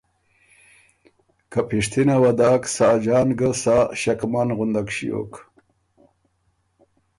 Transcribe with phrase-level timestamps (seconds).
[1.51, 5.33] که پِشتِنه وه داک ساجان ګه سا ݭکمن غندک ݭیوک